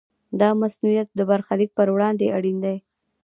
دا 0.39 0.49
مصونیت 0.61 1.07
د 1.13 1.19
برخلیک 1.29 1.69
پر 1.77 1.87
وړاندې 1.95 2.33
اړین 2.37 2.57
دی. 2.65 2.77